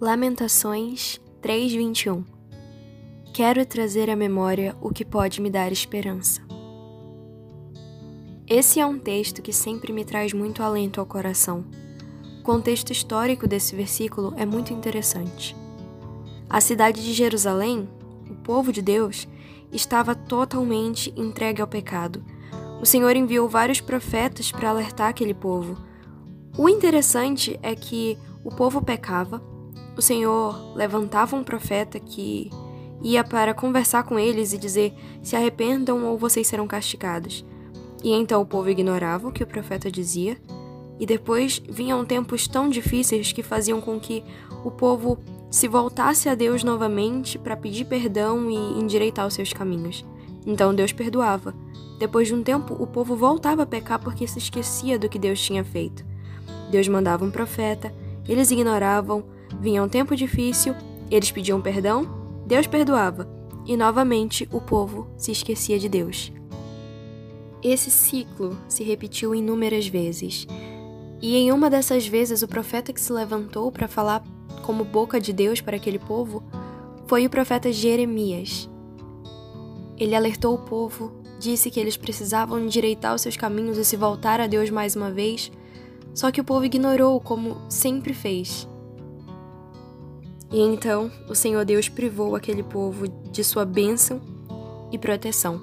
Lamentações 0.00 1.20
3:21 1.42 2.22
Quero 3.34 3.66
trazer 3.66 4.08
à 4.08 4.14
memória 4.14 4.76
o 4.80 4.90
que 4.90 5.04
pode 5.04 5.40
me 5.40 5.50
dar 5.50 5.72
esperança. 5.72 6.40
Esse 8.46 8.78
é 8.78 8.86
um 8.86 8.96
texto 8.96 9.42
que 9.42 9.52
sempre 9.52 9.92
me 9.92 10.04
traz 10.04 10.32
muito 10.32 10.62
alento 10.62 11.00
ao 11.00 11.06
coração. 11.06 11.64
O 12.38 12.44
contexto 12.44 12.92
histórico 12.92 13.48
desse 13.48 13.74
versículo 13.74 14.32
é 14.36 14.46
muito 14.46 14.72
interessante. 14.72 15.56
A 16.48 16.60
cidade 16.60 17.02
de 17.02 17.12
Jerusalém, 17.12 17.88
o 18.30 18.36
povo 18.36 18.72
de 18.72 18.80
Deus, 18.80 19.26
estava 19.72 20.14
totalmente 20.14 21.12
entregue 21.16 21.60
ao 21.60 21.66
pecado. 21.66 22.24
O 22.80 22.86
Senhor 22.86 23.16
enviou 23.16 23.48
vários 23.48 23.80
profetas 23.80 24.52
para 24.52 24.70
alertar 24.70 25.08
aquele 25.08 25.34
povo. 25.34 25.76
O 26.56 26.68
interessante 26.68 27.58
é 27.64 27.74
que 27.74 28.16
o 28.44 28.50
povo 28.54 28.80
pecava, 28.80 29.42
o 29.98 30.02
Senhor 30.02 30.76
levantava 30.76 31.34
um 31.34 31.42
profeta 31.42 31.98
que 31.98 32.52
ia 33.02 33.24
para 33.24 33.52
conversar 33.52 34.04
com 34.04 34.16
eles 34.16 34.52
e 34.52 34.58
dizer: 34.58 34.94
se 35.20 35.34
arrependam 35.34 36.06
ou 36.06 36.16
vocês 36.16 36.46
serão 36.46 36.68
castigados. 36.68 37.44
E 38.02 38.12
então 38.12 38.40
o 38.40 38.46
povo 38.46 38.70
ignorava 38.70 39.26
o 39.26 39.32
que 39.32 39.42
o 39.42 39.46
profeta 39.46 39.90
dizia, 39.90 40.40
e 41.00 41.04
depois 41.04 41.60
vinham 41.68 42.04
tempos 42.04 42.46
tão 42.46 42.68
difíceis 42.68 43.32
que 43.32 43.42
faziam 43.42 43.80
com 43.80 43.98
que 43.98 44.22
o 44.64 44.70
povo 44.70 45.18
se 45.50 45.66
voltasse 45.66 46.28
a 46.28 46.34
Deus 46.36 46.62
novamente 46.62 47.36
para 47.36 47.56
pedir 47.56 47.84
perdão 47.86 48.48
e 48.48 48.54
endireitar 48.80 49.26
os 49.26 49.34
seus 49.34 49.52
caminhos. 49.52 50.06
Então 50.46 50.72
Deus 50.72 50.92
perdoava. 50.92 51.52
Depois 51.98 52.28
de 52.28 52.34
um 52.34 52.44
tempo, 52.44 52.76
o 52.78 52.86
povo 52.86 53.16
voltava 53.16 53.64
a 53.64 53.66
pecar 53.66 53.98
porque 53.98 54.28
se 54.28 54.38
esquecia 54.38 54.96
do 54.96 55.08
que 55.08 55.18
Deus 55.18 55.40
tinha 55.40 55.64
feito. 55.64 56.04
Deus 56.70 56.86
mandava 56.86 57.24
um 57.24 57.30
profeta, 57.32 57.92
eles 58.28 58.52
ignoravam, 58.52 59.24
Vinha 59.60 59.82
um 59.82 59.88
tempo 59.88 60.14
difícil, 60.14 60.74
eles 61.10 61.32
pediam 61.32 61.60
perdão, 61.60 62.06
Deus 62.46 62.66
perdoava, 62.66 63.28
e 63.66 63.76
novamente 63.76 64.48
o 64.52 64.60
povo 64.60 65.08
se 65.16 65.32
esquecia 65.32 65.78
de 65.78 65.88
Deus. 65.88 66.32
Esse 67.62 67.90
ciclo 67.90 68.56
se 68.68 68.84
repetiu 68.84 69.34
inúmeras 69.34 69.88
vezes. 69.88 70.46
E 71.20 71.36
em 71.36 71.50
uma 71.50 71.68
dessas 71.68 72.06
vezes, 72.06 72.42
o 72.42 72.48
profeta 72.48 72.92
que 72.92 73.00
se 73.00 73.12
levantou 73.12 73.72
para 73.72 73.88
falar 73.88 74.22
como 74.62 74.84
boca 74.84 75.20
de 75.20 75.32
Deus 75.32 75.60
para 75.60 75.76
aquele 75.76 75.98
povo 75.98 76.42
foi 77.08 77.26
o 77.26 77.30
profeta 77.30 77.72
Jeremias. 77.72 78.70
Ele 79.96 80.14
alertou 80.14 80.54
o 80.54 80.58
povo, 80.58 81.20
disse 81.40 81.68
que 81.68 81.80
eles 81.80 81.96
precisavam 81.96 82.60
endireitar 82.60 83.12
os 83.12 83.22
seus 83.22 83.36
caminhos 83.36 83.76
e 83.76 83.84
se 83.84 83.96
voltar 83.96 84.40
a 84.40 84.46
Deus 84.46 84.70
mais 84.70 84.94
uma 84.94 85.10
vez, 85.10 85.50
só 86.14 86.30
que 86.30 86.40
o 86.40 86.44
povo 86.44 86.64
ignorou 86.64 87.20
como 87.20 87.56
sempre 87.68 88.14
fez 88.14 88.68
e 90.50 90.60
então 90.60 91.10
o 91.28 91.34
Senhor 91.34 91.64
Deus 91.64 91.88
privou 91.88 92.34
aquele 92.34 92.62
povo 92.62 93.06
de 93.08 93.44
sua 93.44 93.64
bênção 93.64 94.20
e 94.90 94.98
proteção. 94.98 95.60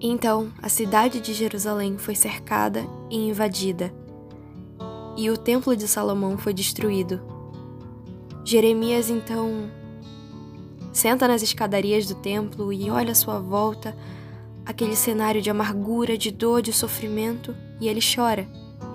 Então 0.00 0.52
a 0.62 0.68
cidade 0.68 1.20
de 1.20 1.34
Jerusalém 1.34 1.98
foi 1.98 2.14
cercada 2.14 2.86
e 3.10 3.28
invadida, 3.28 3.92
e 5.16 5.28
o 5.30 5.36
templo 5.36 5.76
de 5.76 5.88
Salomão 5.88 6.38
foi 6.38 6.54
destruído. 6.54 7.20
Jeremias 8.44 9.10
então 9.10 9.68
senta 10.92 11.26
nas 11.26 11.42
escadarias 11.42 12.06
do 12.06 12.14
templo 12.14 12.72
e 12.72 12.90
olha 12.90 13.12
à 13.12 13.14
sua 13.14 13.40
volta 13.40 13.96
aquele 14.64 14.94
cenário 14.94 15.40
de 15.40 15.50
amargura, 15.50 16.16
de 16.16 16.30
dor, 16.30 16.60
de 16.60 16.72
sofrimento, 16.72 17.56
e 17.80 17.88
ele 17.88 18.00
chora. 18.00 18.46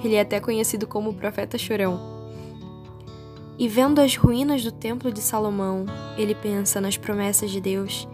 Ele 0.04 0.16
é 0.16 0.22
até 0.22 0.40
conhecido 0.40 0.86
como 0.86 1.10
o 1.10 1.14
profeta 1.14 1.58
chorão. 1.58 2.13
E 3.58 3.68
vendo 3.68 4.00
as 4.00 4.16
ruínas 4.16 4.64
do 4.64 4.72
Templo 4.72 5.12
de 5.12 5.22
Salomão, 5.22 5.86
ele 6.18 6.34
pensa 6.34 6.82
nas 6.82 6.98
promessas 6.98 7.52
de 7.52 7.62
Deus 7.62 8.08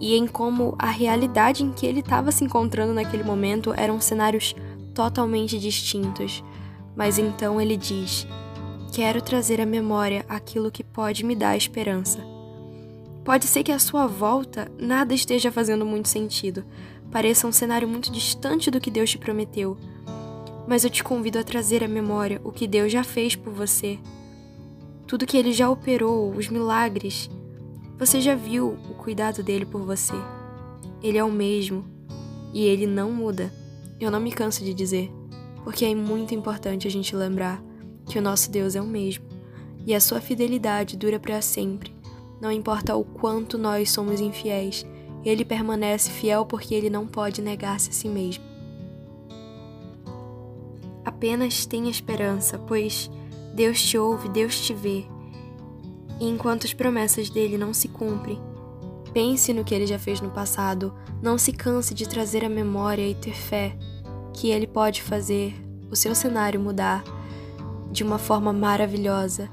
e 0.00 0.16
em 0.16 0.26
como 0.26 0.74
a 0.78 0.90
realidade 0.90 1.62
em 1.62 1.70
que 1.70 1.86
ele 1.86 2.00
estava 2.00 2.32
se 2.32 2.44
encontrando 2.44 2.92
naquele 2.92 3.22
momento 3.22 3.72
eram 3.72 4.00
cenários 4.00 4.54
totalmente 4.92 5.58
distintos. 5.58 6.42
Mas 6.96 7.18
então 7.18 7.60
ele 7.60 7.76
diz: 7.76 8.26
Quero 8.92 9.22
trazer 9.22 9.60
à 9.60 9.66
memória 9.66 10.24
aquilo 10.28 10.72
que 10.72 10.82
pode 10.82 11.24
me 11.24 11.36
dar 11.36 11.56
esperança. 11.56 12.18
Pode 13.24 13.46
ser 13.46 13.62
que 13.62 13.70
à 13.70 13.78
sua 13.78 14.08
volta 14.08 14.70
nada 14.76 15.14
esteja 15.14 15.52
fazendo 15.52 15.86
muito 15.86 16.08
sentido, 16.08 16.64
pareça 17.10 17.46
um 17.46 17.52
cenário 17.52 17.86
muito 17.86 18.10
distante 18.10 18.72
do 18.72 18.80
que 18.80 18.90
Deus 18.90 19.10
te 19.10 19.18
prometeu. 19.18 19.76
Mas 20.66 20.82
eu 20.82 20.90
te 20.90 21.04
convido 21.04 21.38
a 21.38 21.44
trazer 21.44 21.84
à 21.84 21.88
memória 21.88 22.40
o 22.42 22.50
que 22.50 22.66
Deus 22.66 22.90
já 22.90 23.04
fez 23.04 23.36
por 23.36 23.52
você 23.52 24.00
tudo 25.12 25.26
que 25.26 25.36
ele 25.36 25.52
já 25.52 25.68
operou, 25.68 26.30
os 26.30 26.48
milagres. 26.48 27.28
Você 27.98 28.18
já 28.18 28.34
viu 28.34 28.78
o 28.90 28.94
cuidado 28.94 29.42
dele 29.42 29.66
por 29.66 29.82
você. 29.82 30.14
Ele 31.02 31.18
é 31.18 31.22
o 31.22 31.30
mesmo 31.30 31.84
e 32.50 32.64
ele 32.64 32.86
não 32.86 33.12
muda. 33.12 33.52
Eu 34.00 34.10
não 34.10 34.18
me 34.18 34.32
canso 34.32 34.64
de 34.64 34.72
dizer, 34.72 35.12
porque 35.64 35.84
é 35.84 35.94
muito 35.94 36.34
importante 36.34 36.88
a 36.88 36.90
gente 36.90 37.14
lembrar 37.14 37.62
que 38.06 38.18
o 38.18 38.22
nosso 38.22 38.50
Deus 38.50 38.74
é 38.74 38.80
o 38.80 38.86
mesmo 38.86 39.26
e 39.84 39.94
a 39.94 40.00
sua 40.00 40.18
fidelidade 40.18 40.96
dura 40.96 41.20
para 41.20 41.42
sempre. 41.42 41.94
Não 42.40 42.50
importa 42.50 42.96
o 42.96 43.04
quanto 43.04 43.58
nós 43.58 43.90
somos 43.90 44.18
infiéis, 44.18 44.86
ele 45.22 45.44
permanece 45.44 46.10
fiel 46.10 46.46
porque 46.46 46.74
ele 46.74 46.88
não 46.88 47.06
pode 47.06 47.42
negar-se 47.42 47.90
a 47.90 47.92
si 47.92 48.08
mesmo. 48.08 48.44
Apenas 51.04 51.66
tenha 51.66 51.90
esperança, 51.90 52.58
pois 52.58 53.10
Deus 53.54 53.82
te 53.82 53.98
ouve, 53.98 54.28
Deus 54.28 54.60
te 54.60 54.72
vê. 54.72 55.04
E 56.18 56.28
enquanto 56.28 56.64
as 56.64 56.72
promessas 56.72 57.28
dele 57.28 57.58
não 57.58 57.74
se 57.74 57.88
cumprem, 57.88 58.40
pense 59.12 59.52
no 59.52 59.64
que 59.64 59.74
ele 59.74 59.86
já 59.86 59.98
fez 59.98 60.20
no 60.20 60.30
passado, 60.30 60.94
não 61.20 61.36
se 61.36 61.52
canse 61.52 61.94
de 61.94 62.08
trazer 62.08 62.44
a 62.44 62.48
memória 62.48 63.06
e 63.06 63.14
ter 63.14 63.34
fé 63.34 63.76
que 64.32 64.50
ele 64.50 64.66
pode 64.66 65.02
fazer 65.02 65.54
o 65.90 65.96
seu 65.96 66.14
cenário 66.14 66.58
mudar 66.58 67.04
de 67.90 68.02
uma 68.02 68.18
forma 68.18 68.52
maravilhosa. 68.52 69.50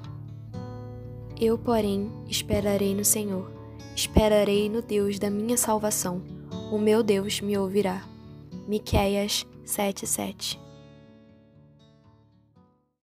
Eu, 1.40 1.58
porém, 1.58 2.10
esperarei 2.28 2.96
no 2.96 3.04
Senhor, 3.04 3.52
esperarei 3.96 4.70
no 4.70 4.82
Deus 4.82 5.20
da 5.20 5.30
minha 5.30 5.58
salvação. 5.58 6.22
O 6.72 6.78
meu 6.78 7.04
Deus 7.04 7.42
me 7.42 7.58
ouvirá. 7.58 8.04
Miqueias 8.68 9.46
7:7 9.66 10.69